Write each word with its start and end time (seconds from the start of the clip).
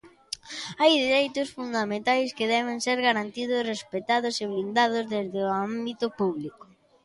Hai 0.81 0.93
dereitos 1.05 1.53
fundamentais 1.57 2.29
que 2.37 2.51
deben 2.55 2.77
ser 2.85 2.97
garantidos, 3.07 3.67
respectados 3.73 4.35
e 4.43 4.45
blindados 4.51 5.03
desde 5.15 5.39
o 5.47 5.49
ámbito 5.67 6.05
público. 6.19 6.63